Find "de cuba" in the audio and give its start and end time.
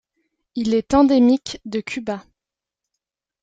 1.65-2.23